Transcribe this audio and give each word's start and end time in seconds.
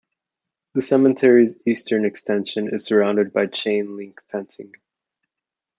The 0.73 0.81
cemetery's 0.81 1.53
eastern 1.67 2.05
extension 2.05 2.73
is 2.73 2.85
surrounded 2.85 3.31
by 3.33 3.45
chain-link 3.45 4.19
fencing. 4.31 4.73